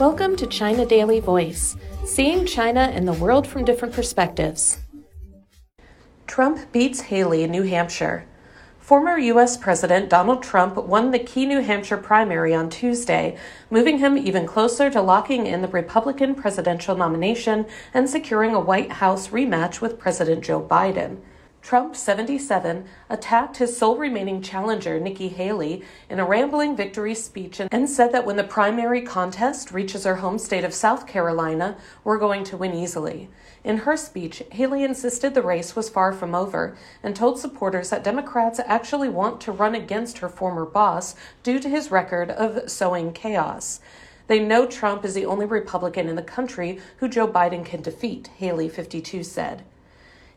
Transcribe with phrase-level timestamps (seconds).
[0.00, 4.78] Welcome to China Daily Voice, seeing China and the world from different perspectives.
[6.26, 8.26] Trump beats Haley in New Hampshire.
[8.78, 9.58] Former U.S.
[9.58, 13.36] President Donald Trump won the key New Hampshire primary on Tuesday,
[13.68, 18.92] moving him even closer to locking in the Republican presidential nomination and securing a White
[18.92, 21.18] House rematch with President Joe Biden.
[21.62, 27.88] Trump, 77, attacked his sole remaining challenger, Nikki Haley, in a rambling victory speech and
[27.88, 32.44] said that when the primary contest reaches her home state of South Carolina, we're going
[32.44, 33.28] to win easily.
[33.62, 38.02] In her speech, Haley insisted the race was far from over and told supporters that
[38.02, 43.12] Democrats actually want to run against her former boss due to his record of sowing
[43.12, 43.80] chaos.
[44.28, 48.30] They know Trump is the only Republican in the country who Joe Biden can defeat,
[48.38, 49.62] Haley, 52, said.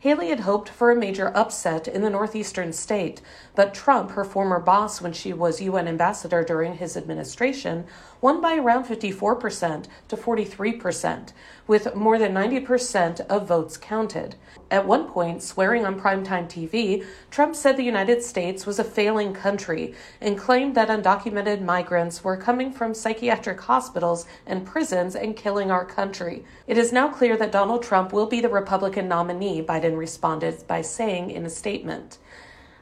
[0.00, 3.20] Haley had hoped for a major upset in the northeastern state,
[3.54, 7.84] but Trump, her former boss when she was UN ambassador during his administration,
[8.20, 11.32] won by around 54% to 43%,
[11.66, 14.36] with more than 90% of votes counted.
[14.70, 19.32] At one point, swearing on primetime TV, Trump said the United States was a failing
[19.32, 25.70] country and claimed that undocumented migrants were coming from psychiatric hospitals and prisons and killing
[25.70, 26.44] our country.
[26.66, 30.82] It is now clear that Donald Trump will be the Republican nominee, Biden responded by
[30.82, 32.18] saying in a statement.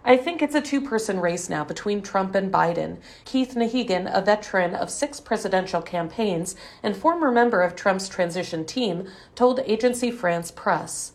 [0.04, 2.98] I think it's a two person race now between Trump and Biden.
[3.24, 9.08] Keith Nahegan, a veteran of six presidential campaigns and former member of Trump's transition team,
[9.34, 11.12] told Agency France Press.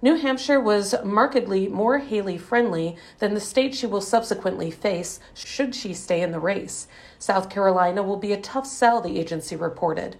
[0.00, 5.74] New Hampshire was markedly more Haley friendly than the state she will subsequently face should
[5.74, 6.88] she stay in the race.
[7.18, 10.16] South Carolina will be a tough sell, the agency reported.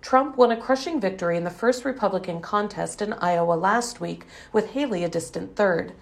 [0.00, 4.72] Trump won a crushing victory in the first Republican contest in Iowa last week, with
[4.72, 5.92] Haley a distant third.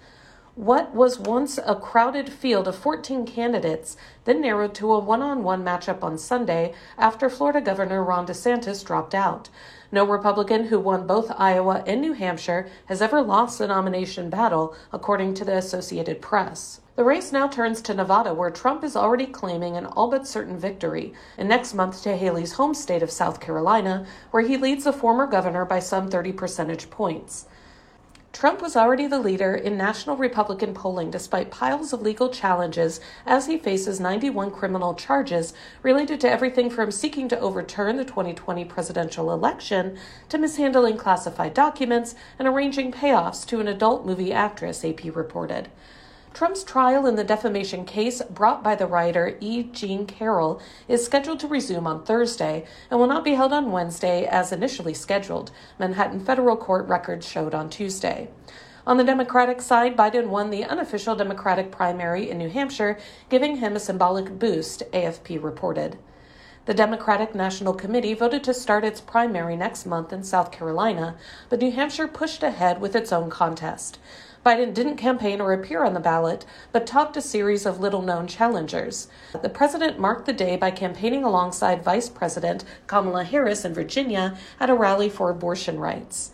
[0.55, 5.43] What was once a crowded field of 14 candidates then narrowed to a one on
[5.43, 9.47] one matchup on Sunday after Florida Governor Ron DeSantis dropped out.
[9.93, 14.75] No Republican who won both Iowa and New Hampshire has ever lost a nomination battle,
[14.91, 16.81] according to the Associated Press.
[16.97, 20.59] The race now turns to Nevada, where Trump is already claiming an all but certain
[20.59, 24.91] victory, and next month to Haley's home state of South Carolina, where he leads the
[24.91, 27.45] former governor by some 30 percentage points.
[28.33, 33.47] Trump was already the leader in national Republican polling despite piles of legal challenges as
[33.47, 35.53] he faces 91 criminal charges
[35.83, 39.97] related to everything from seeking to overturn the 2020 presidential election
[40.29, 45.67] to mishandling classified documents and arranging payoffs to an adult movie actress, AP reported.
[46.33, 49.63] Trump's trial in the defamation case brought by the writer E.
[49.63, 54.25] Jean Carroll is scheduled to resume on Thursday and will not be held on Wednesday
[54.25, 58.29] as initially scheduled, Manhattan federal court records showed on Tuesday.
[58.87, 62.97] On the Democratic side, Biden won the unofficial Democratic primary in New Hampshire,
[63.29, 65.97] giving him a symbolic boost, AFP reported.
[66.71, 71.17] The Democratic National Committee voted to start its primary next month in South Carolina,
[71.49, 73.99] but New Hampshire pushed ahead with its own contest.
[74.45, 78.25] Biden didn't campaign or appear on the ballot, but topped a series of little known
[78.25, 79.09] challengers.
[79.41, 84.69] The president marked the day by campaigning alongside Vice President Kamala Harris in Virginia at
[84.69, 86.31] a rally for abortion rights.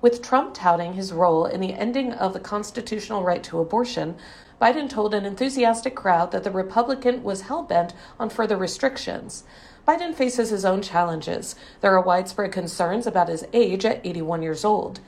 [0.00, 4.16] With Trump touting his role in the ending of the constitutional right to abortion,
[4.60, 9.44] Biden told an enthusiastic crowd that the Republican was hell bent on further restrictions.
[9.86, 11.54] Biden faces his own challenges.
[11.80, 15.00] There are widespread concerns about his age at 81 years old.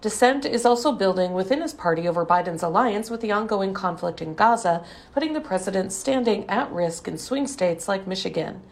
[0.00, 4.34] Dissent is also building within his party over Biden's alliance with the ongoing conflict in
[4.34, 8.62] Gaza, putting the president's standing at risk in swing states like Michigan.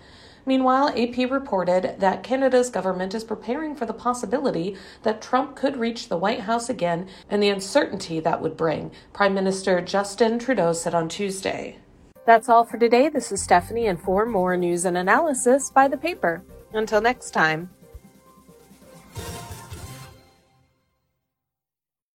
[0.47, 6.09] Meanwhile, AP reported that Canada's government is preparing for the possibility that Trump could reach
[6.09, 10.95] the White House again and the uncertainty that would bring, Prime Minister Justin Trudeau said
[10.95, 11.79] on Tuesday.
[12.27, 13.09] That's all for today.
[13.09, 16.43] This is Stephanie, and for more news and analysis, buy the paper.
[16.73, 17.71] Until next time.